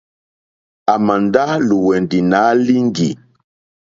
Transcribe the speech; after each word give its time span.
À 0.91 0.93
mà 1.05 1.15
ndá 1.25 1.45
lùwɛ̀ndì 1.67 2.19
nǎ 2.31 2.39
líŋɡì. 2.65 3.09